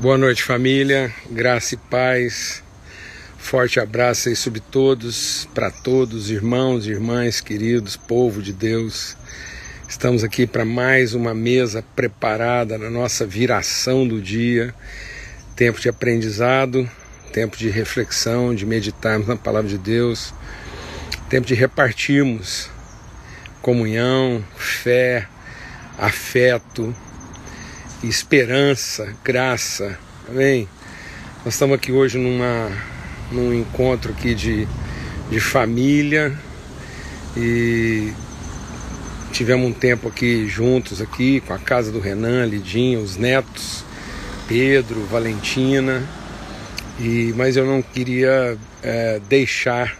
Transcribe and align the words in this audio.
Boa 0.00 0.16
noite, 0.16 0.42
família. 0.42 1.12
Graça 1.30 1.74
e 1.74 1.76
paz. 1.76 2.62
Forte 3.36 3.78
abraço 3.78 4.30
aí 4.30 4.34
sobre 4.34 4.58
todos, 4.58 5.46
para 5.54 5.70
todos, 5.70 6.30
irmãos, 6.30 6.86
irmãs, 6.86 7.42
queridos, 7.42 7.98
povo 7.98 8.40
de 8.40 8.50
Deus. 8.50 9.14
Estamos 9.86 10.24
aqui 10.24 10.46
para 10.46 10.64
mais 10.64 11.12
uma 11.12 11.34
mesa 11.34 11.84
preparada 11.94 12.78
na 12.78 12.88
nossa 12.88 13.26
viração 13.26 14.08
do 14.08 14.22
dia. 14.22 14.74
Tempo 15.54 15.78
de 15.78 15.90
aprendizado, 15.90 16.90
tempo 17.30 17.54
de 17.58 17.68
reflexão, 17.68 18.54
de 18.54 18.64
meditarmos 18.64 19.28
na 19.28 19.36
palavra 19.36 19.68
de 19.68 19.76
Deus, 19.76 20.32
tempo 21.28 21.46
de 21.46 21.52
repartirmos 21.52 22.70
comunhão, 23.60 24.42
fé, 24.56 25.28
afeto, 25.98 26.96
esperança, 28.02 29.14
graça. 29.22 29.98
Amém? 30.28 30.68
Nós 31.44 31.54
estamos 31.54 31.74
aqui 31.74 31.92
hoje 31.92 32.18
numa, 32.18 32.70
num 33.30 33.52
encontro 33.52 34.12
aqui 34.12 34.34
de, 34.34 34.66
de 35.30 35.40
família 35.40 36.32
e 37.36 38.12
tivemos 39.32 39.68
um 39.68 39.72
tempo 39.72 40.08
aqui 40.08 40.48
juntos 40.48 41.00
aqui 41.00 41.40
com 41.40 41.52
a 41.52 41.58
casa 41.58 41.92
do 41.92 42.00
Renan, 42.00 42.46
Lidinho, 42.46 43.00
os 43.00 43.16
netos, 43.16 43.84
Pedro, 44.48 45.04
Valentina. 45.06 46.02
E, 46.98 47.32
mas 47.36 47.56
eu 47.56 47.66
não 47.66 47.82
queria 47.82 48.56
é, 48.82 49.20
deixar 49.28 49.96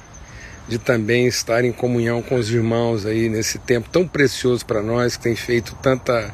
de 0.68 0.78
também 0.78 1.26
estar 1.26 1.64
em 1.64 1.72
comunhão 1.72 2.22
com 2.22 2.36
os 2.36 2.50
irmãos 2.50 3.04
aí 3.04 3.28
nesse 3.28 3.58
tempo 3.58 3.88
tão 3.90 4.06
precioso 4.06 4.64
para 4.64 4.80
nós 4.80 5.16
que 5.16 5.22
tem 5.22 5.34
feito 5.34 5.76
tanta 5.82 6.32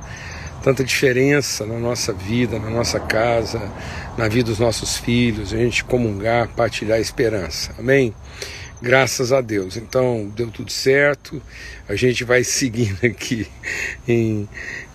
tanta 0.66 0.82
diferença 0.82 1.64
na 1.64 1.78
nossa 1.78 2.12
vida, 2.12 2.58
na 2.58 2.68
nossa 2.68 2.98
casa, 2.98 3.72
na 4.18 4.26
vida 4.26 4.50
dos 4.50 4.58
nossos 4.58 4.96
filhos, 4.96 5.54
a 5.54 5.56
gente 5.56 5.84
comungar, 5.84 6.48
partilhar 6.56 6.98
a 6.98 7.00
esperança. 7.00 7.72
Amém? 7.78 8.12
Graças 8.82 9.32
a 9.32 9.40
Deus. 9.40 9.76
Então, 9.76 10.28
deu 10.34 10.50
tudo 10.50 10.72
certo. 10.72 11.40
A 11.88 11.94
gente 11.94 12.24
vai 12.24 12.42
seguindo 12.42 12.98
aqui 13.06 13.46
em, 14.08 14.48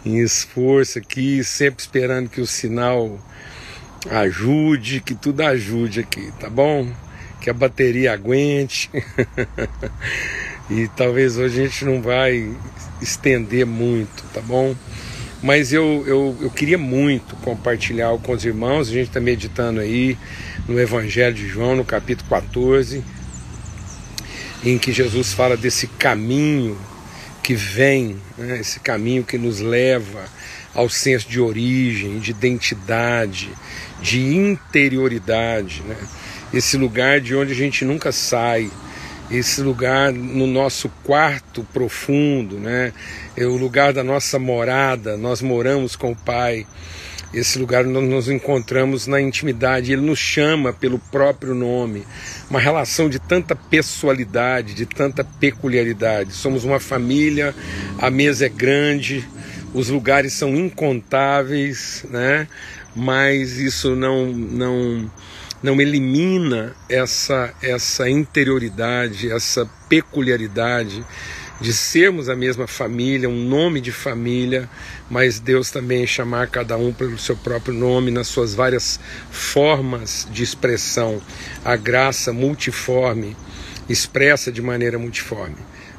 em 0.05 0.17
esforço 0.17 0.99
aqui, 0.99 1.41
sempre 1.41 1.81
esperando 1.81 2.27
que 2.27 2.41
o 2.41 2.45
sinal 2.45 3.17
ajude, 4.09 4.99
que 4.99 5.15
tudo 5.15 5.39
ajude 5.39 6.01
aqui, 6.01 6.33
tá 6.37 6.49
bom? 6.49 6.85
Que 7.39 7.49
a 7.49 7.53
bateria 7.53 8.11
aguente. 8.11 8.89
e 10.69 10.89
talvez 10.97 11.37
hoje 11.37 11.61
a 11.61 11.65
gente 11.65 11.85
não 11.85 12.01
vai 12.01 12.53
estender 13.01 13.65
muito, 13.65 14.21
tá 14.33 14.41
bom? 14.41 14.75
Mas 15.43 15.73
eu, 15.73 16.03
eu, 16.05 16.37
eu 16.39 16.49
queria 16.51 16.77
muito 16.77 17.35
compartilhar 17.37 18.15
com 18.19 18.33
os 18.33 18.45
irmãos, 18.45 18.89
a 18.89 18.91
gente 18.91 19.07
está 19.07 19.19
meditando 19.19 19.79
aí 19.79 20.15
no 20.67 20.79
Evangelho 20.79 21.33
de 21.33 21.47
João, 21.47 21.75
no 21.75 21.83
capítulo 21.83 22.29
14, 22.29 23.03
em 24.63 24.77
que 24.77 24.91
Jesus 24.91 25.33
fala 25.33 25.57
desse 25.57 25.87
caminho 25.87 26.77
que 27.41 27.55
vem, 27.55 28.17
né, 28.37 28.59
esse 28.59 28.79
caminho 28.79 29.23
que 29.23 29.37
nos 29.37 29.59
leva 29.59 30.23
ao 30.75 30.87
senso 30.87 31.27
de 31.27 31.39
origem, 31.39 32.19
de 32.19 32.31
identidade, 32.31 33.49
de 34.01 34.21
interioridade, 34.35 35.81
né? 35.87 35.97
esse 36.53 36.77
lugar 36.77 37.19
de 37.19 37.35
onde 37.35 37.51
a 37.51 37.55
gente 37.55 37.83
nunca 37.83 38.11
sai, 38.11 38.69
esse 39.31 39.61
lugar 39.61 40.11
no 40.11 40.45
nosso 40.45 40.89
quarto 41.03 41.65
profundo, 41.73 42.59
né? 42.59 42.91
É 43.35 43.45
o 43.45 43.55
lugar 43.55 43.93
da 43.93 44.03
nossa 44.03 44.37
morada, 44.37 45.15
nós 45.15 45.41
moramos 45.41 45.95
com 45.95 46.11
o 46.11 46.15
Pai. 46.15 46.67
Esse 47.33 47.57
lugar 47.57 47.85
nós 47.85 48.03
nos 48.03 48.29
encontramos 48.29 49.07
na 49.07 49.21
intimidade, 49.21 49.93
ele 49.93 50.01
nos 50.01 50.19
chama 50.19 50.73
pelo 50.73 50.99
próprio 50.99 51.55
nome. 51.55 52.05
Uma 52.49 52.59
relação 52.59 53.09
de 53.09 53.19
tanta 53.19 53.55
pessoalidade, 53.55 54.73
de 54.73 54.85
tanta 54.85 55.23
peculiaridade. 55.23 56.33
Somos 56.33 56.65
uma 56.65 56.79
família, 56.79 57.55
a 57.97 58.11
mesa 58.11 58.47
é 58.47 58.49
grande, 58.49 59.25
os 59.73 59.87
lugares 59.87 60.33
são 60.33 60.53
incontáveis, 60.53 62.05
né? 62.09 62.49
Mas 62.93 63.57
isso 63.57 63.95
não 63.95 64.27
não 64.27 65.09
não 65.61 65.79
elimina 65.79 66.75
essa, 66.89 67.53
essa 67.61 68.09
interioridade, 68.09 69.31
essa 69.31 69.69
peculiaridade 69.87 71.05
de 71.61 71.71
sermos 71.71 72.27
a 72.27 72.35
mesma 72.35 72.65
família, 72.65 73.29
um 73.29 73.43
nome 73.47 73.79
de 73.79 73.91
família, 73.91 74.67
mas 75.07 75.39
Deus 75.39 75.69
também 75.69 76.07
chamar 76.07 76.47
cada 76.47 76.75
um 76.75 76.91
pelo 76.91 77.19
seu 77.19 77.37
próprio 77.37 77.71
nome, 77.71 78.09
nas 78.09 78.27
suas 78.27 78.55
várias 78.55 78.99
formas 79.29 80.27
de 80.31 80.41
expressão, 80.41 81.21
a 81.63 81.75
graça 81.75 82.33
multiforme, 82.33 83.37
expressa 83.87 84.51
de 84.51 84.59
maneira 84.59 84.97
multiforme. 84.97 85.57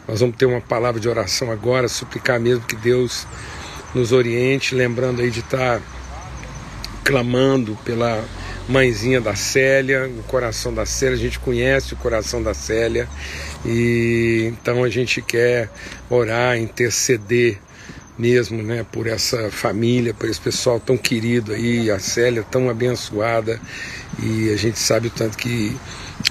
Nós 0.09 0.19
vamos 0.19 0.37
ter 0.37 0.47
uma 0.47 0.61
palavra 0.61 1.01
de 1.01 1.09
oração 1.09 1.53
agora, 1.53 1.87
suplicar 1.87 2.41
mesmo 2.41 2.65
que 2.65 2.75
Deus 2.75 3.25
nos 3.95 4.11
oriente, 4.11 4.75
lembrando 4.75 5.23
aí 5.23 5.31
de 5.31 5.41
estar 5.41 5.81
clamando 7.05 7.79
pela 7.85 8.25
mãezinha 8.69 9.21
da 9.21 9.35
Célia, 9.35 10.09
o 10.19 10.23
coração 10.25 10.73
da 10.73 10.87
Célia, 10.87 11.17
a 11.17 11.21
gente 11.21 11.39
conhece 11.39 11.95
o 11.95 11.97
coração 11.97 12.43
da 12.43 12.55
Célia. 12.55 13.09
E 13.65 14.53
então 14.53 14.85
a 14.85 14.89
gente 14.89 15.21
quer 15.23 15.71
orar, 16.11 16.59
interceder 16.59 17.59
mesmo, 18.19 18.63
né, 18.63 18.85
por 18.91 19.07
essa 19.07 19.51
família, 19.51 20.15
por 20.15 20.29
esse 20.29 20.41
pessoal 20.41 20.79
tão 20.79 20.97
querido 20.97 21.53
aí, 21.53 21.91
a 21.91 21.99
Célia 21.99 22.43
tão 22.43 22.69
abençoada. 22.69 23.61
E 24.23 24.51
a 24.53 24.57
gente 24.57 24.79
sabe 24.79 25.09
o 25.09 25.11
tanto 25.11 25.39
que 25.39 25.77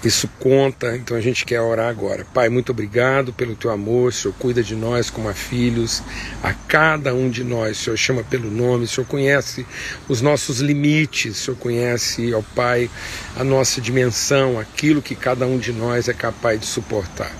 isso 0.03 0.27
conta, 0.39 0.95
então 0.95 1.15
a 1.15 1.21
gente 1.21 1.45
quer 1.45 1.61
orar 1.61 1.87
agora. 1.87 2.25
Pai, 2.33 2.49
muito 2.49 2.71
obrigado 2.71 3.31
pelo 3.31 3.55
teu 3.55 3.69
amor, 3.69 4.11
Senhor 4.11 4.33
cuida 4.33 4.63
de 4.63 4.75
nós 4.75 5.09
como 5.09 5.29
a 5.29 5.33
filhos, 5.33 6.01
a 6.41 6.53
cada 6.53 7.13
um 7.13 7.29
de 7.29 7.43
nós, 7.43 7.77
Senhor 7.77 7.95
chama 7.97 8.23
pelo 8.23 8.49
nome, 8.49 8.87
Senhor 8.87 9.05
conhece 9.05 9.65
os 10.09 10.21
nossos 10.21 10.59
limites, 10.59 11.37
Senhor 11.37 11.57
conhece, 11.57 12.33
ó 12.33 12.41
Pai, 12.55 12.89
a 13.35 13.43
nossa 13.43 13.79
dimensão, 13.79 14.59
aquilo 14.59 15.01
que 15.01 15.15
cada 15.15 15.45
um 15.45 15.59
de 15.59 15.71
nós 15.71 16.07
é 16.07 16.13
capaz 16.13 16.59
de 16.59 16.65
suportar. 16.65 17.31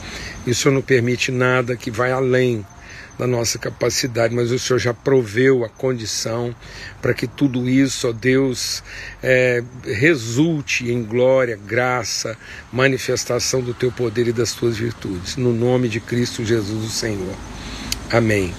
E 0.46 0.54
Senhor 0.54 0.74
não 0.74 0.82
permite 0.82 1.32
nada 1.32 1.76
que 1.76 1.90
vai 1.90 2.12
além 2.12 2.66
da 3.18 3.28
nossa 3.28 3.60
capacidade, 3.60 4.34
mas 4.34 4.52
o 4.52 4.60
Senhor 4.60 4.80
já 4.80 4.94
proveu 4.94 5.64
a 5.64 5.70
condição 5.70 6.56
para 7.02 7.14
que 7.14 7.28
tudo 7.28 7.70
isso, 7.70 8.08
ó 8.08 8.12
Deus, 8.12 8.84
é, 9.22 9.64
resulte 9.86 10.92
em 10.92 11.04
glória, 11.04 11.60
graça, 11.68 12.38
manifestação 12.72 13.62
do 13.62 13.74
teu 13.74 13.92
poder 13.92 14.28
e 14.28 14.34
das 14.34 14.54
tuas 14.54 14.78
virtudes. 14.78 15.36
No 15.38 15.54
nome 15.54 15.88
de 15.88 16.00
Cristo 16.00 16.44
Jesus, 16.44 16.86
o 16.86 16.90
Senhor. 16.90 17.36
Amém. 18.12 18.54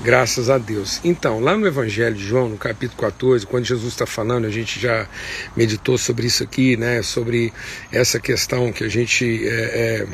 Graças 0.00 0.48
a 0.48 0.58
Deus. 0.58 1.00
Então, 1.02 1.40
lá 1.40 1.56
no 1.56 1.66
Evangelho 1.66 2.14
de 2.14 2.24
João, 2.24 2.48
no 2.48 2.56
capítulo 2.56 3.00
14, 3.00 3.44
quando 3.44 3.64
Jesus 3.64 3.92
está 3.92 4.06
falando, 4.06 4.44
a 4.44 4.50
gente 4.50 4.78
já 4.78 5.08
meditou 5.56 5.98
sobre 5.98 6.28
isso 6.28 6.44
aqui, 6.44 6.76
né? 6.76 7.02
Sobre 7.02 7.52
essa 7.90 8.20
questão 8.20 8.72
que 8.72 8.84
a 8.84 8.88
gente. 8.88 9.46
É, 9.48 9.50
é, 9.50 10.06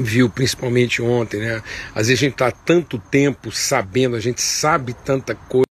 viu 0.00 0.28
principalmente 0.28 1.02
ontem, 1.02 1.40
né? 1.40 1.62
Às 1.94 2.08
vezes 2.08 2.22
a 2.22 2.24
gente 2.24 2.32
está 2.32 2.50
tanto 2.50 2.98
tempo 2.98 3.52
sabendo, 3.52 4.16
a 4.16 4.20
gente 4.20 4.40
sabe 4.40 4.94
tanta 4.94 5.34
coisa. 5.34 5.64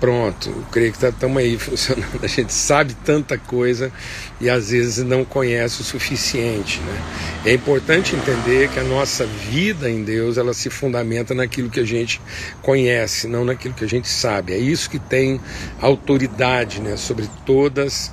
Pronto, 0.00 0.48
eu 0.48 0.64
creio 0.70 0.92
que 0.92 1.04
estamos 1.04 1.34
tá, 1.34 1.40
aí 1.40 1.58
funcionando. 1.58 2.20
A 2.22 2.26
gente 2.28 2.52
sabe 2.52 2.94
tanta 3.04 3.36
coisa 3.36 3.90
e 4.40 4.48
às 4.48 4.70
vezes 4.70 5.04
não 5.04 5.24
conhece 5.24 5.80
o 5.80 5.84
suficiente. 5.84 6.78
Né? 6.80 7.02
É 7.46 7.52
importante 7.54 8.14
entender 8.14 8.68
que 8.68 8.78
a 8.78 8.84
nossa 8.84 9.26
vida 9.26 9.90
em 9.90 10.04
Deus 10.04 10.38
ela 10.38 10.54
se 10.54 10.70
fundamenta 10.70 11.34
naquilo 11.34 11.68
que 11.68 11.80
a 11.80 11.84
gente 11.84 12.20
conhece, 12.62 13.26
não 13.26 13.44
naquilo 13.44 13.74
que 13.74 13.84
a 13.84 13.88
gente 13.88 14.08
sabe. 14.08 14.52
É 14.52 14.58
isso 14.58 14.88
que 14.88 15.00
tem 15.00 15.40
autoridade 15.80 16.80
né, 16.80 16.96
sobre 16.96 17.28
todas 17.44 18.12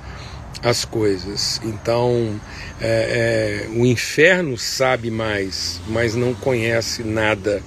coisas. 0.84 1.60
Então, 1.64 2.40
é, 2.80 3.66
é, 3.68 3.78
o 3.78 3.86
inferno 3.86 4.58
sabe 4.58 5.10
mais, 5.10 5.80
mas 5.88 6.14
não 6.14 6.34
conhece 6.34 7.02
nada. 7.02 7.62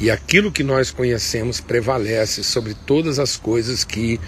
E 0.00 0.10
aquilo 0.10 0.52
que 0.52 0.62
nós 0.62 0.90
conhecemos 0.92 1.60
prevalece 1.60 2.44
sobre 2.44 2.74
todas 2.86 3.18
as 3.18 3.36
coisas 3.36 3.82
que 3.82 4.20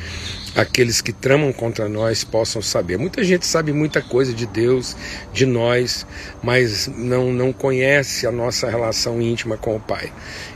aqueles 0.55 1.01
que 1.01 1.13
tramam 1.13 1.53
contra 1.53 1.89
nós 1.89 2.25
possam 2.25 2.61
saber. 2.61 2.99
Muita 2.99 3.23
gente 3.23 3.47
sabe 3.47 3.73
muita 3.73 4.03
coisa 4.03 4.33
de 4.33 4.47
Deus, 4.47 4.97
de 5.33 5.47
nós, 5.47 6.07
mas 6.43 6.89
não, 6.89 7.33
não 7.33 7.53
conhece 7.53 8.27
a 8.27 8.33
nossa 8.33 8.69
relação 8.69 9.21
íntima 9.21 9.57
com 9.57 9.77
o 9.77 9.81
Pai. 9.81 10.13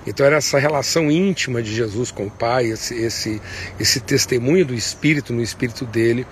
Então 0.07 0.27
era 0.27 0.37
essa 0.37 0.59
relação 0.59 1.11
íntima 1.11 1.63
de 1.63 1.75
Jesus 1.75 2.11
com 2.11 2.27
o 2.27 2.31
Pai, 2.31 2.67
esse, 2.67 2.95
esse, 2.95 3.41
esse 3.79 4.01
testemunho 4.01 4.65
do 4.65 4.75
Espírito 4.75 5.33
no 5.33 5.43
Espírito 5.43 5.85
dele, 5.85 6.27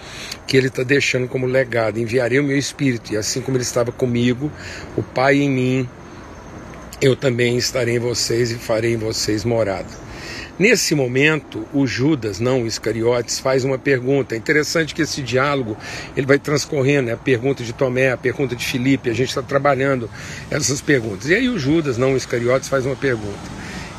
que 0.47 0.56
ele 0.56 0.67
está 0.67 0.82
deixando 0.82 1.29
como 1.29 1.47
legado. 1.47 1.99
Enviarei 1.99 2.41
o 2.41 2.44
meu 2.44 2.59
Espírito, 2.59 3.12
e 3.12 3.17
assim 3.17 3.41
como 3.41 3.56
ele 3.56 3.64
estava 3.64 3.93
comigo, 3.93 4.50
o 4.97 5.03
Pai 5.03 5.37
em 5.37 5.50
mim, 5.50 5.88
eu 7.00 7.17
também 7.17 7.56
estarei 7.56 7.97
em 7.97 8.00
vocês 8.00 8.50
e 8.50 8.55
farei 8.56 8.94
em 8.94 8.97
vocês 8.97 9.44
morada. 9.44 10.01
Nesse 10.62 10.94
momento, 10.94 11.67
o 11.75 11.88
Judas, 11.88 12.38
não 12.38 12.62
o 12.62 12.67
Iscariotes, 12.69 13.41
faz 13.41 13.64
uma 13.64 13.76
pergunta. 13.76 14.37
É 14.37 14.38
interessante 14.38 14.94
que 14.94 15.03
esse 15.03 15.20
diálogo 15.20 15.76
ele 16.17 16.25
vai 16.25 16.38
transcorrendo, 16.38 17.09
né? 17.09 17.14
a 17.14 17.17
pergunta 17.17 17.64
de 17.64 17.73
Tomé, 17.73 18.12
a 18.12 18.17
pergunta 18.17 18.55
de 18.55 18.64
Filipe, 18.64 19.11
a 19.11 19.12
gente 19.12 19.31
está 19.31 19.43
trabalhando 19.43 20.09
essas 20.49 20.81
perguntas. 20.81 21.29
E 21.29 21.35
aí 21.35 21.49
o 21.49 21.59
Judas, 21.59 21.99
não 21.99 22.12
o 22.12 22.17
Iscariotes, 22.17 22.69
faz 22.69 22.87
uma 22.87 22.94
pergunta. 22.94 23.41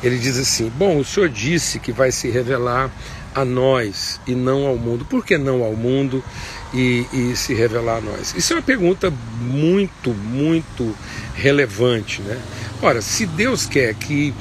Ele 0.02 0.16
diz 0.16 0.38
assim: 0.38 0.72
Bom, 0.78 0.96
o 0.96 1.04
senhor 1.04 1.28
disse 1.28 1.78
que 1.78 1.92
vai 1.92 2.10
se 2.10 2.30
revelar 2.30 2.90
a 3.34 3.44
nós 3.44 4.18
e 4.26 4.34
não 4.34 4.66
ao 4.66 4.78
mundo. 4.78 5.04
Por 5.04 5.22
que 5.22 5.36
não 5.36 5.62
ao 5.62 5.74
mundo 5.74 6.24
e, 6.72 7.04
e, 7.12 7.36
se 7.36 7.52
revelar 7.52 7.98
a 7.98 8.00
nós? 8.00 8.34
Isso 8.34 8.54
é 8.54 8.56
uma 8.56 8.62
pergunta 8.62 9.12
muito, 9.38 10.14
muito 10.14 10.96
relevante. 11.34 12.22
Né? 12.22 12.40
Ora, 12.80 13.02
se 13.02 13.26
Deus 13.26 13.66
quer 13.66 13.92
que 13.92 14.32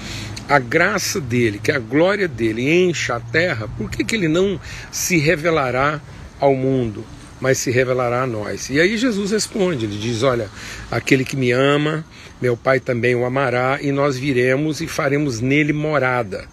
a 0.48 0.60
graça 0.60 1.20
dele, 1.20 1.60
que 1.62 1.72
a 1.72 1.80
glória 1.80 2.28
dele 2.28 2.70
encha 2.70 3.16
a 3.16 3.20
terra, 3.20 3.68
por 3.78 3.90
que, 3.90 4.04
que 4.04 4.16
ele 4.16 4.28
não 4.28 4.60
se 4.92 5.18
revelará 5.18 6.02
ao 6.40 6.56
mundo? 6.56 7.06
mas 7.44 7.58
se 7.58 7.72
revelará 7.72 8.24
a 8.24 8.28
nós. 8.28 8.70
E 8.70 8.80
aí 8.80 8.96
Jesus 8.96 9.32
responde, 9.32 9.86
ele 9.86 9.98
diz: 9.98 10.24
Olha, 10.24 10.50
aquele 10.90 11.26
que 11.26 11.36
me 11.36 11.52
ama, 11.52 12.06
meu 12.42 12.56
Pai 12.56 12.80
também 12.80 13.16
o 13.16 13.26
amará, 13.26 13.80
e 13.82 13.92
nós 13.92 14.18
viremos 14.18 14.80
e 14.80 14.88
faremos 14.88 15.42
nele 15.42 15.74
morada. 15.74 16.48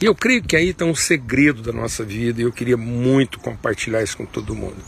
E 0.00 0.06
eu 0.06 0.14
creio 0.14 0.42
que 0.42 0.56
aí 0.56 0.70
está 0.70 0.86
um 0.86 0.94
segredo 0.94 1.60
da 1.60 1.74
nossa 1.74 2.02
vida, 2.02 2.40
e 2.40 2.44
eu 2.44 2.52
queria 2.52 2.78
muito 2.78 3.38
compartilhar 3.38 4.02
isso 4.02 4.16
com 4.16 4.24
todo 4.24 4.54
mundo. 4.54 4.78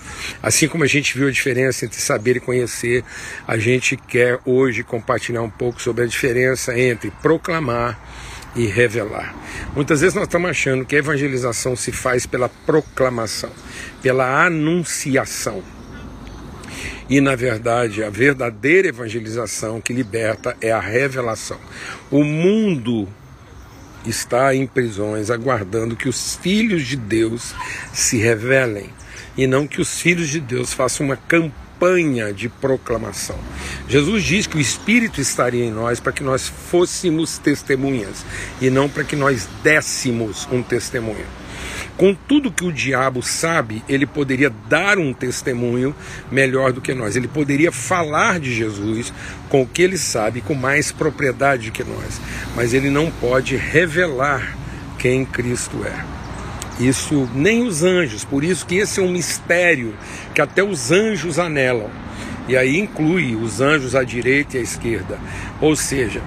Assim 0.43 0.67
como 0.69 0.85
a 0.85 0.87
gente 0.87 1.19
viu 1.19 1.29
a 1.29 1.31
diferença 1.31 1.85
entre 1.85 2.01
saber 2.01 2.37
e 2.37 2.41
conhecer, 2.41 3.05
a 3.47 3.59
gente 3.59 3.95
quer 3.95 4.41
hoje 4.47 4.83
compartilhar 4.83 5.43
um 5.43 5.51
pouco 5.51 5.83
sobre 5.83 6.05
a 6.05 6.07
diferença 6.07 6.79
entre 6.79 7.11
proclamar 7.21 8.01
e 8.55 8.67
revelar. 8.67 9.35
Muitas 9.75 10.01
vezes 10.01 10.15
nós 10.15 10.25
estamos 10.25 10.51
achando 10.51 10.85
que 10.85 10.97
a 10.97 10.99
evangelização 10.99 11.75
se 11.75 11.93
faz 11.93 12.27
pela 12.27 12.49
proclamação, 12.49 13.51
pela 14.03 14.45
anunciação. 14.45 15.63
E 17.09 17.21
na 17.21 17.35
verdade, 17.35 18.03
a 18.03 18.11
verdadeira 18.11 18.89
evangelização 18.89 19.81
que 19.81 19.93
liberta 19.93 20.57
é 20.61 20.71
a 20.71 20.81
revelação. 20.81 21.59
O 22.11 22.25
mundo 22.25 23.09
está 24.07 24.55
em 24.55 24.67
prisões 24.67 25.31
aguardando 25.31 25.97
que 25.97 26.09
os 26.09 26.37
filhos 26.37 26.87
de 26.87 26.97
Deus 26.97 27.55
se 27.93 28.17
revelem 28.17 28.91
e 29.37 29.47
não 29.47 29.67
que 29.67 29.81
os 29.81 30.01
filhos 30.01 30.29
de 30.29 30.41
Deus 30.41 30.73
façam 30.73 31.07
uma 31.07 31.17
campanha 31.17 31.63
campanha 31.83 32.33
de 32.33 32.49
proclamação. 32.49 33.37
Jesus 33.89 34.23
diz 34.23 34.47
que 34.47 34.57
o 34.57 34.61
Espírito 34.61 35.21
estaria 35.21 35.65
em 35.65 35.71
nós 35.73 35.99
para 35.99 36.13
que 36.13 36.23
nós 36.23 36.47
fôssemos 36.47 37.39
testemunhas 37.39 38.25
e 38.61 38.71
não 38.71 38.89
para 38.89 39.03
que 39.03 39.17
nós 39.17 39.49
dessemos 39.65 40.47
um 40.53 40.63
testemunho. 40.63 41.27
Com 41.97 42.15
tudo 42.15 42.53
que 42.53 42.65
o 42.65 42.73
diabo 42.73 43.21
sabe, 43.21 43.83
ele 43.89 44.07
poderia 44.07 44.51
dar 44.69 44.97
um 44.97 45.13
testemunho 45.13 45.95
melhor 46.31 46.73
do 46.73 46.81
que 46.81 46.95
nós. 46.95 47.17
Ele 47.17 47.29
poderia 47.29 47.73
falar 47.73 48.39
de 48.39 48.55
Jesus 48.55 49.13
com 49.49 49.63
o 49.63 49.67
que 49.67 49.83
ele 49.83 49.99
sabe, 49.99 50.41
com 50.41 50.55
mais 50.55 50.93
propriedade 50.93 51.73
que 51.73 51.83
nós. 51.83 52.21
Mas 52.55 52.73
ele 52.73 52.91
não 52.91 53.11
pode 53.11 53.57
revelar 53.57 54.57
quem 54.99 55.25
Cristo 55.25 55.85
é. 55.85 56.22
Isso 56.81 57.29
nem 57.35 57.63
os 57.63 57.83
anjos, 57.83 58.25
por 58.25 58.43
isso 58.43 58.67
que 58.67 58.77
esse 58.77 59.01
é 59.01 59.03
um 59.03 59.11
mistério 59.11 59.95
que 60.35 60.41
até 60.41 60.63
os 60.63 60.91
anjos 60.91 61.39
anelam. 61.39 61.91
E 62.49 62.57
aí 62.57 62.79
inclui 62.79 63.37
os 63.37 63.61
anjos 63.61 63.95
à 63.95 64.03
direita 64.03 64.57
e 64.57 64.61
à 64.61 64.63
esquerda. 64.63 65.19
Ou 65.61 65.77
seja, 65.77 66.23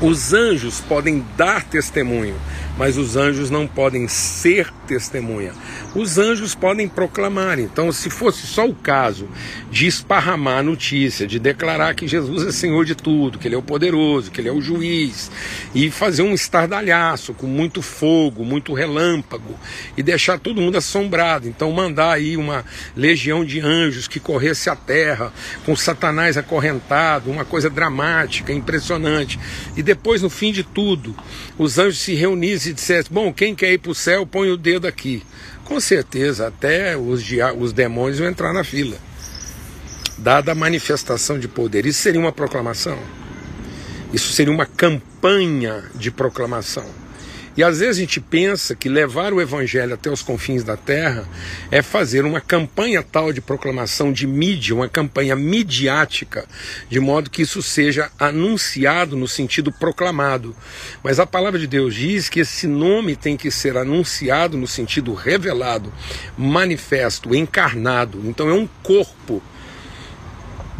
os 0.00 0.32
anjos 0.32 0.80
podem 0.80 1.24
dar 1.36 1.64
testemunho, 1.64 2.36
mas 2.78 2.96
os 2.96 3.16
anjos 3.16 3.50
não 3.50 3.66
podem 3.66 4.06
ser 4.06 4.72
testemunha. 4.86 5.52
Os 5.94 6.16
anjos 6.16 6.54
podem 6.54 6.88
proclamar. 6.88 7.58
Então, 7.58 7.90
se 7.90 8.08
fosse 8.08 8.46
só 8.46 8.66
o 8.66 8.74
caso 8.74 9.28
de 9.70 9.86
esparramar 9.86 10.58
a 10.58 10.62
notícia, 10.62 11.26
de 11.26 11.40
declarar 11.40 11.94
que 11.94 12.06
Jesus 12.06 12.46
é 12.46 12.52
Senhor 12.52 12.84
de 12.84 12.94
tudo, 12.94 13.38
que 13.38 13.48
Ele 13.48 13.56
é 13.56 13.58
o 13.58 13.62
poderoso, 13.62 14.30
que 14.30 14.40
Ele 14.40 14.48
é 14.48 14.52
o 14.52 14.60
juiz, 14.60 15.30
e 15.74 15.90
fazer 15.90 16.22
um 16.22 16.32
estardalhaço 16.32 17.34
com 17.34 17.46
muito 17.48 17.82
fogo, 17.82 18.44
muito 18.44 18.72
relâmpago, 18.72 19.58
e 19.96 20.02
deixar 20.02 20.38
todo 20.38 20.60
mundo 20.60 20.78
assombrado. 20.78 21.48
Então, 21.48 21.72
mandar 21.72 22.12
aí 22.12 22.36
uma 22.36 22.64
legião 22.96 23.44
de 23.44 23.60
anjos 23.60 24.06
que 24.06 24.20
corresse 24.20 24.70
a 24.70 24.76
terra, 24.76 25.32
com 25.66 25.74
Satanás 25.74 26.36
acorrentado, 26.36 27.30
uma 27.30 27.44
coisa 27.44 27.68
dramática, 27.68 28.52
impressionante. 28.52 29.38
E 29.76 29.82
depois, 29.82 30.22
no 30.22 30.30
fim 30.30 30.52
de 30.52 30.62
tudo, 30.62 31.14
os 31.58 31.78
anjos 31.78 32.00
se 32.00 32.14
reunissem 32.14 32.58
se 32.58 32.72
dissesse, 32.72 33.12
bom, 33.12 33.32
quem 33.32 33.54
quer 33.54 33.72
ir 33.72 33.78
para 33.78 33.90
o 33.90 33.94
céu, 33.94 34.24
põe 34.24 34.50
o 34.50 34.56
dedo 34.56 34.86
aqui. 34.86 35.22
Com 35.64 35.80
certeza, 35.80 36.46
até 36.46 36.96
os, 36.96 37.24
os 37.58 37.72
demônios 37.72 38.20
vão 38.20 38.28
entrar 38.28 38.52
na 38.52 38.62
fila. 38.62 38.96
Dada 40.16 40.52
a 40.52 40.54
manifestação 40.54 41.38
de 41.38 41.48
poder. 41.48 41.84
Isso 41.84 42.00
seria 42.00 42.20
uma 42.20 42.32
proclamação? 42.32 42.98
Isso 44.12 44.32
seria 44.32 44.52
uma 44.52 44.66
campanha 44.66 45.84
de 45.94 46.10
proclamação. 46.10 46.86
E 47.58 47.62
às 47.64 47.80
vezes 47.80 47.96
a 47.96 48.00
gente 48.02 48.20
pensa 48.20 48.76
que 48.76 48.88
levar 48.88 49.32
o 49.32 49.40
evangelho 49.40 49.92
até 49.92 50.08
os 50.08 50.22
confins 50.22 50.62
da 50.62 50.76
terra 50.76 51.28
é 51.72 51.82
fazer 51.82 52.24
uma 52.24 52.40
campanha 52.40 53.02
tal 53.02 53.32
de 53.32 53.40
proclamação 53.40 54.12
de 54.12 54.28
mídia, 54.28 54.76
uma 54.76 54.88
campanha 54.88 55.34
midiática, 55.34 56.46
de 56.88 57.00
modo 57.00 57.28
que 57.28 57.42
isso 57.42 57.60
seja 57.60 58.12
anunciado 58.16 59.16
no 59.16 59.26
sentido 59.26 59.72
proclamado. 59.72 60.54
Mas 61.02 61.18
a 61.18 61.26
palavra 61.26 61.58
de 61.58 61.66
Deus 61.66 61.96
diz 61.96 62.28
que 62.28 62.38
esse 62.38 62.68
nome 62.68 63.16
tem 63.16 63.36
que 63.36 63.50
ser 63.50 63.76
anunciado 63.76 64.56
no 64.56 64.68
sentido 64.68 65.12
revelado, 65.12 65.92
manifesto, 66.36 67.34
encarnado. 67.34 68.22
Então 68.24 68.48
é 68.48 68.54
um 68.54 68.68
corpo 68.84 69.42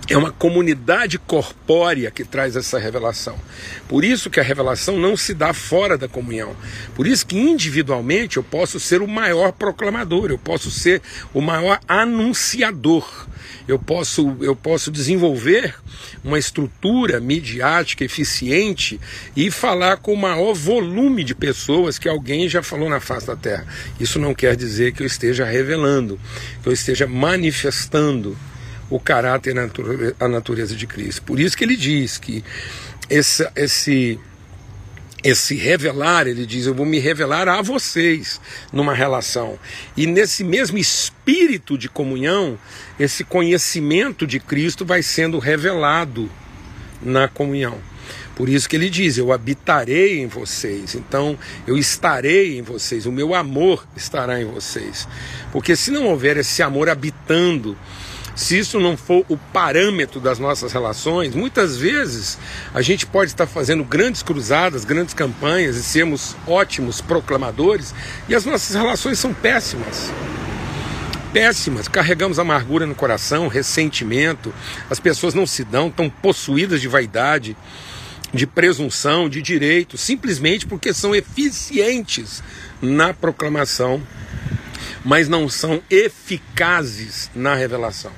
é 0.09 0.17
uma 0.17 0.33
comunidade 0.33 1.19
corpórea 1.19 2.11
que 2.11 2.25
traz 2.25 2.57
essa 2.57 2.79
revelação. 2.79 3.39
Por 3.87 4.05
isso 4.05 4.31
que 4.31 4.41
a 4.41 4.43
revelação 4.43 4.99
não 4.99 5.17
se 5.17 5.35
dá 5.35 5.53
fora 5.53 5.99
da 5.99 6.09
comunhão. 6.09 6.57
Por 6.95 7.07
isso 7.07 7.27
que 7.27 7.37
individualmente 7.37 8.39
eu 8.39 8.43
posso 8.43 8.81
ser 8.81 9.03
o 9.03 9.09
maior 9.09 9.53
proclamador, 9.53 10.31
eu 10.31 10.39
posso 10.39 10.71
ser 10.71 11.03
o 11.35 11.43
maior 11.43 11.79
anunciador. 11.87 13.29
Eu 13.67 13.79
posso, 13.79 14.35
eu 14.41 14.57
posso 14.57 14.91
desenvolver 14.91 15.75
uma 16.25 16.39
estrutura 16.39 17.21
midiática 17.21 18.03
eficiente 18.03 18.99
e 19.37 19.51
falar 19.51 19.99
com 19.99 20.15
o 20.15 20.17
maior 20.17 20.55
volume 20.55 21.23
de 21.23 21.35
pessoas 21.35 21.99
que 21.99 22.09
alguém 22.09 22.49
já 22.49 22.63
falou 22.63 22.89
na 22.89 22.99
face 22.99 23.27
da 23.27 23.37
terra. 23.37 23.67
Isso 24.01 24.19
não 24.19 24.35
quer 24.35 24.57
dizer 24.57 24.93
que 24.93 25.03
eu 25.03 25.07
esteja 25.07 25.45
revelando, 25.45 26.19
que 26.63 26.69
eu 26.69 26.73
esteja 26.73 27.07
manifestando 27.07 28.35
o 28.91 28.99
caráter 28.99 29.55
e 29.57 30.15
a 30.19 30.29
natureza 30.29 30.75
de 30.75 30.87
Cristo. 30.87 31.23
Por 31.23 31.39
isso 31.39 31.57
que 31.57 31.65
ele 31.65 31.77
diz 31.77 32.19
que 32.19 32.45
esse, 33.11 33.49
esse, 33.55 34.21
esse 35.23 35.55
revelar, 35.57 36.27
ele 36.27 36.47
diz: 36.47 36.67
Eu 36.67 36.75
vou 36.75 36.87
me 36.87 36.99
revelar 36.99 37.49
a 37.49 37.63
vocês 37.63 38.41
numa 38.73 38.95
relação. 38.95 39.59
E 39.97 40.07
nesse 40.07 40.45
mesmo 40.45 40.79
espírito 40.79 41.77
de 41.77 41.89
comunhão, 41.89 42.59
esse 42.99 43.25
conhecimento 43.25 44.27
de 44.27 44.41
Cristo 44.41 44.85
vai 44.85 45.03
sendo 45.03 45.39
revelado 45.39 46.31
na 47.03 47.29
comunhão. 47.29 47.79
Por 48.39 48.49
isso 48.49 48.69
que 48.69 48.77
ele 48.77 48.89
diz: 48.89 49.19
Eu 49.19 49.33
habitarei 49.33 50.21
em 50.21 50.29
vocês, 50.29 50.95
então 50.95 51.37
eu 51.67 51.77
estarei 51.77 52.57
em 52.57 52.63
vocês, 52.63 53.05
o 53.05 53.11
meu 53.11 53.35
amor 53.35 53.85
estará 53.97 54.41
em 54.41 54.45
vocês. 54.45 55.09
Porque 55.51 55.75
se 55.75 55.91
não 55.91 56.07
houver 56.07 56.37
esse 56.37 56.63
amor 56.63 56.89
habitando, 56.89 57.77
se 58.39 58.57
isso 58.57 58.79
não 58.79 58.97
for 58.97 59.25
o 59.29 59.37
parâmetro 59.37 60.21
das 60.21 60.39
nossas 60.39 60.73
relações, 60.73 61.35
muitas 61.35 61.77
vezes 61.77 62.39
a 62.73 62.81
gente 62.81 63.05
pode 63.05 63.33
estar 63.33 63.49
fazendo 63.49 63.83
grandes 63.83 64.23
cruzadas, 64.23 64.85
grandes 64.85 65.13
campanhas 65.13 65.75
e 65.75 65.83
sermos 65.83 66.37
ótimos 66.47 67.01
proclamadores 67.01 67.93
e 68.29 68.37
as 68.37 68.45
nossas 68.45 68.77
relações 68.77 69.19
são 69.19 69.35
péssimas. 69.35 70.13
Péssimas, 71.33 71.89
carregamos 71.89 72.39
amargura 72.39 72.87
no 72.87 72.95
coração, 72.95 73.49
ressentimento, 73.49 74.55
as 74.89 75.01
pessoas 75.01 75.35
não 75.35 75.45
se 75.45 75.65
dão, 75.65 75.89
estão 75.89 76.09
possuídas 76.09 76.81
de 76.81 76.87
vaidade, 76.87 77.57
de 78.33 78.47
presunção, 78.47 79.29
de 79.29 79.43
direito, 79.43 79.99
simplesmente 79.99 80.65
porque 80.65 80.95
são 80.95 81.13
eficientes 81.13 82.41
na 82.81 83.13
proclamação, 83.13 84.01
mas 85.05 85.29
não 85.29 85.49
são 85.49 85.83
eficazes 85.91 87.33
na 87.35 87.57
revelação. 87.57 88.13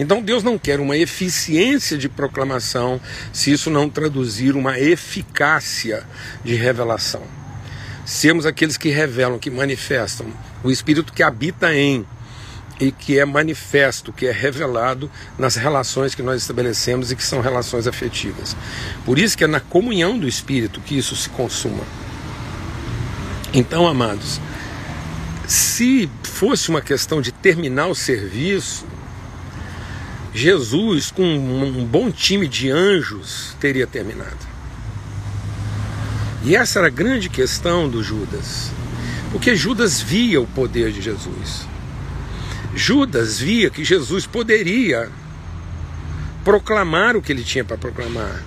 Então 0.00 0.22
Deus 0.22 0.42
não 0.42 0.58
quer 0.58 0.80
uma 0.80 0.96
eficiência 0.96 1.98
de 1.98 2.08
proclamação 2.08 2.98
se 3.34 3.52
isso 3.52 3.68
não 3.68 3.90
traduzir 3.90 4.56
uma 4.56 4.80
eficácia 4.80 6.04
de 6.42 6.54
revelação. 6.54 7.22
Sermos 8.06 8.46
aqueles 8.46 8.78
que 8.78 8.88
revelam, 8.88 9.38
que 9.38 9.50
manifestam 9.50 10.26
o 10.64 10.70
Espírito 10.70 11.12
que 11.12 11.22
habita 11.22 11.74
em 11.74 12.06
e 12.80 12.90
que 12.90 13.18
é 13.18 13.26
manifesto, 13.26 14.10
que 14.10 14.26
é 14.26 14.32
revelado 14.32 15.10
nas 15.38 15.54
relações 15.56 16.14
que 16.14 16.22
nós 16.22 16.40
estabelecemos 16.40 17.12
e 17.12 17.16
que 17.16 17.22
são 17.22 17.42
relações 17.42 17.86
afetivas. 17.86 18.56
Por 19.04 19.18
isso 19.18 19.36
que 19.36 19.44
é 19.44 19.46
na 19.46 19.60
comunhão 19.60 20.18
do 20.18 20.26
Espírito 20.26 20.80
que 20.80 20.96
isso 20.96 21.14
se 21.14 21.28
consuma. 21.28 21.84
Então, 23.52 23.86
amados, 23.86 24.40
se 25.46 26.08
fosse 26.22 26.70
uma 26.70 26.80
questão 26.80 27.20
de 27.20 27.32
terminar 27.32 27.88
o 27.88 27.94
serviço, 27.94 28.86
Jesus, 30.32 31.10
com 31.10 31.24
um 31.24 31.84
bom 31.84 32.10
time 32.10 32.46
de 32.46 32.70
anjos, 32.70 33.56
teria 33.60 33.86
terminado. 33.86 34.50
E 36.44 36.56
essa 36.56 36.78
era 36.78 36.88
a 36.88 36.90
grande 36.90 37.28
questão 37.28 37.88
do 37.88 38.02
Judas. 38.02 38.70
Porque 39.32 39.54
Judas 39.54 40.00
via 40.00 40.40
o 40.40 40.46
poder 40.46 40.92
de 40.92 41.00
Jesus. 41.00 41.66
Judas 42.74 43.38
via 43.38 43.70
que 43.70 43.84
Jesus 43.84 44.26
poderia 44.26 45.10
proclamar 46.44 47.16
o 47.16 47.22
que 47.22 47.32
ele 47.32 47.42
tinha 47.42 47.64
para 47.64 47.76
proclamar. 47.76 48.42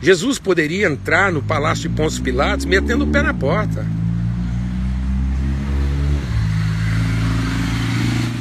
Jesus 0.00 0.38
poderia 0.38 0.86
entrar 0.86 1.32
no 1.32 1.42
palácio 1.42 1.88
de 1.88 1.94
Pôncio 1.96 2.22
Pilatos 2.22 2.66
metendo 2.66 3.04
o 3.04 3.08
pé 3.08 3.22
na 3.22 3.34
porta. 3.34 3.86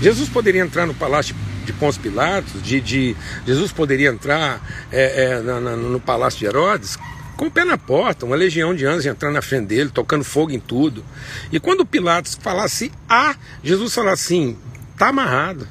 Jesus 0.02 0.30
poderia 0.30 0.62
entrar 0.62 0.86
no 0.86 0.94
palácio 0.94 1.34
de 1.34 1.47
Pôncio 1.74 2.02
Pilatos, 2.02 2.62
de, 2.62 2.82
de, 2.82 3.16
Jesus 3.46 3.72
poderia 3.72 4.10
entrar 4.10 4.62
é, 4.92 5.24
é, 5.24 5.42
na, 5.42 5.60
na, 5.60 5.76
no 5.76 6.00
palácio 6.00 6.40
de 6.40 6.46
Herodes 6.46 6.98
com 7.38 7.46
o 7.46 7.52
pé 7.52 7.64
na 7.64 7.78
porta, 7.78 8.26
uma 8.26 8.36
legião 8.36 8.74
de 8.74 8.86
anjos 8.86 9.06
entrando 9.06 9.34
na 9.34 9.42
frente 9.42 9.68
dele, 9.68 9.92
tocando 9.94 10.24
fogo 10.24 10.52
em 10.52 10.60
tudo. 10.60 11.06
E 11.52 11.60
quando 11.60 11.86
Pilatos 11.86 12.38
falasse 12.42 12.92
ah, 13.08 13.36
Jesus 13.64 13.94
fala 13.94 14.12
assim: 14.12 14.58
tá 14.98 15.10
amarrado. 15.10 15.68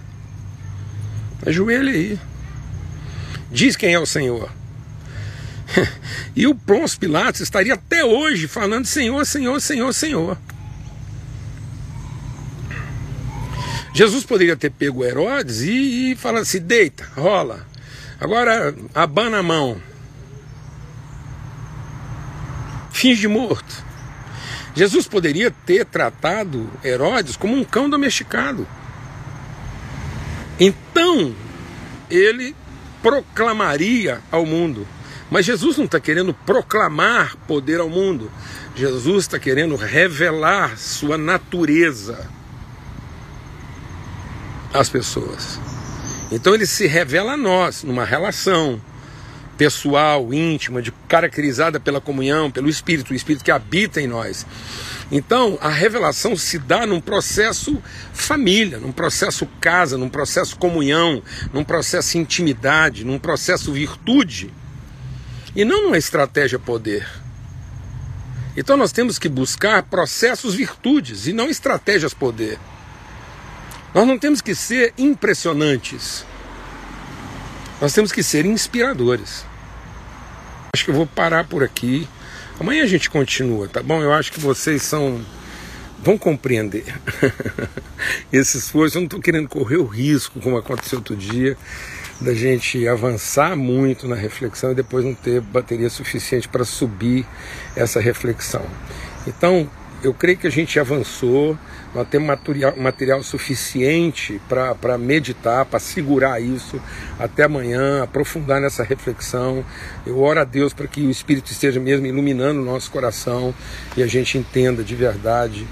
Ajoelha 1.45 1.93
aí. 1.93 2.19
Diz 3.51 3.77
quem 3.77 3.93
é 3.93 3.99
o 3.99 4.07
Senhor. 4.07 4.49
e 6.37 6.47
o 6.47 6.55
Pôncio 6.55 6.99
Pilatos 6.99 7.41
estaria 7.41 7.75
até 7.75 8.05
hoje 8.05 8.47
falando: 8.47 8.87
Senhor, 8.87 9.27
Senhor, 9.27 9.61
Senhor, 9.61 9.93
Senhor. 9.93 10.39
Jesus 13.97 14.27
poderia 14.27 14.55
ter 14.55 14.69
pego 14.69 15.03
Herodes 15.03 15.63
e, 15.63 16.13
e 16.13 16.17
falar 16.17 16.41
assim: 16.41 16.61
deita, 16.61 17.09
rola. 17.17 17.67
Agora 18.21 18.75
abana 18.95 19.39
a 19.39 19.43
mão. 19.43 19.81
finge 22.93 23.27
morto. 23.27 23.83
Jesus 24.75 25.09
poderia 25.09 25.51
ter 25.51 25.87
tratado 25.87 26.71
Herodes 26.85 27.39
como 27.39 27.57
um 27.57 27.65
cão 27.65 27.89
domesticado. 27.89 28.69
Então, 30.61 31.35
ele 32.11 32.55
proclamaria 33.01 34.21
ao 34.31 34.45
mundo. 34.45 34.87
Mas 35.31 35.47
Jesus 35.47 35.79
não 35.79 35.87
está 35.87 35.99
querendo 35.99 36.35
proclamar 36.35 37.35
poder 37.49 37.81
ao 37.81 37.89
mundo. 37.89 38.31
Jesus 38.75 39.25
está 39.25 39.39
querendo 39.39 39.75
revelar 39.75 40.77
sua 40.77 41.17
natureza 41.17 42.29
às 44.79 44.89
pessoas. 44.89 45.59
Então 46.31 46.55
ele 46.55 46.67
se 46.67 46.87
revela 46.87 47.33
a 47.33 47.37
nós 47.37 47.83
numa 47.83 48.05
relação 48.05 48.81
pessoal, 49.57 50.33
íntima, 50.33 50.83
de, 50.83 50.93
caracterizada 51.09 51.81
pela 51.81 52.01
comunhão, 52.01 52.51
pelo 52.51 52.69
Espírito, 52.69 53.13
o 53.13 53.15
Espírito 53.17 53.45
que 53.45 53.51
habita 53.51 54.01
em 54.01 54.07
nós. 54.07 54.47
Então, 55.11 55.57
a 55.61 55.69
revelação 55.69 56.37
se 56.37 56.59
dá 56.59 56.85
num 56.85 57.01
processo 57.01 57.81
família, 58.13 58.79
num 58.79 58.93
processo 58.93 59.47
casa, 59.61 59.97
num 59.97 60.09
processo 60.09 60.57
comunhão, 60.57 61.23
num 61.53 61.65
processo 61.65 62.19
intimidade, 62.19 63.05
num 63.05 63.19
processo 63.19 63.73
virtude, 63.73 64.53
e 65.55 65.65
não 65.65 65.85
numa 65.85 65.97
estratégia 65.99 66.59
poder. 66.59 67.09
Então, 68.57 68.77
nós 68.77 68.91
temos 68.91 69.19
que 69.19 69.29
buscar 69.29 69.85
processos 69.85 70.55
virtudes 70.55 71.27
e 71.27 71.33
não 71.33 71.49
estratégias 71.49 72.13
poder. 72.13 72.59
Nós 73.97 74.07
não 74.07 74.19
temos 74.19 74.43
que 74.43 74.55
ser 74.55 74.93
impressionantes. 74.99 76.27
Nós 77.81 77.95
temos 77.95 78.13
que 78.13 78.23
ser 78.23 78.45
inspiradores. 78.45 79.43
Acho 80.75 80.85
que 80.85 80.91
eu 80.91 80.95
vou 80.95 81.07
parar 81.07 81.45
por 81.45 81.65
aqui. 81.65 82.07
Amanhã 82.61 82.83
a 82.83 82.87
gente 82.87 83.09
continua, 83.09 83.69
tá 83.69 83.83
bom? 83.83 84.03
Eu 84.03 84.13
acho 84.13 84.31
que 84.31 84.39
vocês 84.39 84.83
são. 84.83 85.25
vão 86.05 86.19
compreender 86.19 86.85
esse 88.31 88.59
esforço. 88.59 88.99
Eu 88.99 89.01
não 89.01 89.07
estou 89.07 89.19
querendo 89.19 89.49
correr 89.49 89.79
o 89.79 89.87
risco, 89.87 90.41
como 90.41 90.59
aconteceu 90.59 90.99
outro 90.99 91.17
dia, 91.17 91.57
da 92.21 92.35
gente 92.35 92.87
avançar 92.87 93.57
muito 93.57 94.07
na 94.07 94.15
reflexão 94.15 94.73
e 94.73 94.75
depois 94.75 95.07
não 95.07 95.15
ter 95.15 95.41
bateria 95.41 95.89
suficiente 95.89 96.47
para 96.49 96.67
subir 96.67 97.27
essa 97.75 97.99
reflexão. 97.99 98.67
Então, 99.27 99.67
eu 100.03 100.13
creio 100.13 100.37
que 100.37 100.47
a 100.47 100.51
gente 100.51 100.79
avançou, 100.79 101.59
nós 101.97 102.07
temos 102.09 102.29
material, 102.29 102.75
material 102.77 103.23
suficiente 103.23 104.39
para 104.47 104.99
meditar, 104.99 105.65
para 105.65 105.81
segurar 105.81 106.39
isso 106.43 106.79
até 107.19 107.45
amanhã, 107.45 108.03
aprofundar 108.03 108.61
nessa 108.61 108.85
reflexão. 108.85 109.65
Eu 110.05 110.21
oro 110.21 110.39
a 110.39 110.45
Deus 110.45 110.75
para 110.75 110.87
que 110.87 111.01
o 111.01 111.11
Espírito 111.11 111.51
esteja 111.51 111.81
mesmo 111.81 112.07
iluminando 112.07 112.61
o 112.61 112.65
nosso 112.65 112.91
coração 112.91 113.55
e 113.97 114.03
a 114.03 114.07
gente 114.07 114.37
entenda 114.37 114.85
de 114.85 114.95
verdade 114.95 115.67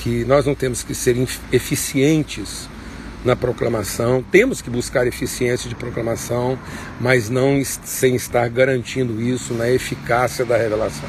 que 0.00 0.26
nós 0.26 0.44
não 0.44 0.54
temos 0.54 0.82
que 0.82 0.94
ser 0.94 1.16
eficientes 1.50 2.68
na 3.24 3.34
proclamação, 3.34 4.22
temos 4.30 4.60
que 4.60 4.68
buscar 4.68 5.06
eficiência 5.06 5.70
de 5.70 5.74
proclamação, 5.74 6.58
mas 7.00 7.30
não 7.30 7.62
sem 7.64 8.14
estar 8.14 8.46
garantindo 8.50 9.22
isso 9.22 9.54
na 9.54 9.70
eficácia 9.70 10.44
da 10.44 10.58
revelação. 10.58 11.08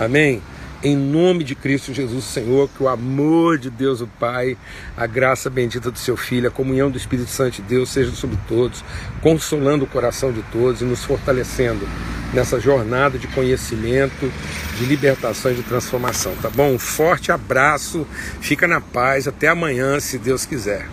Amém? 0.00 0.42
Em 0.80 0.96
nome 0.96 1.42
de 1.42 1.56
Cristo 1.56 1.92
Jesus, 1.92 2.24
Senhor, 2.24 2.68
que 2.68 2.80
o 2.80 2.88
amor 2.88 3.58
de 3.58 3.68
Deus, 3.68 4.00
o 4.00 4.06
Pai, 4.06 4.56
a 4.96 5.08
graça 5.08 5.50
bendita 5.50 5.90
do 5.90 5.98
Seu 5.98 6.16
Filho, 6.16 6.46
a 6.46 6.52
comunhão 6.52 6.88
do 6.88 6.96
Espírito 6.96 7.30
Santo 7.30 7.56
de 7.56 7.62
Deus 7.62 7.88
seja 7.88 8.12
sobre 8.12 8.38
todos, 8.46 8.84
consolando 9.20 9.84
o 9.84 9.88
coração 9.88 10.32
de 10.32 10.40
todos 10.52 10.80
e 10.80 10.84
nos 10.84 11.04
fortalecendo 11.04 11.84
nessa 12.32 12.60
jornada 12.60 13.18
de 13.18 13.26
conhecimento, 13.26 14.32
de 14.76 14.84
libertação 14.84 15.50
e 15.50 15.56
de 15.56 15.64
transformação, 15.64 16.36
tá 16.40 16.48
bom? 16.48 16.74
Um 16.74 16.78
forte 16.78 17.32
abraço, 17.32 18.06
fica 18.40 18.68
na 18.68 18.80
paz, 18.80 19.26
até 19.26 19.48
amanhã, 19.48 19.98
se 19.98 20.16
Deus 20.16 20.46
quiser. 20.46 20.86